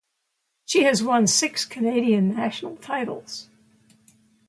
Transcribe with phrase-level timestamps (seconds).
[0.65, 3.49] She has won six Canadian National titles.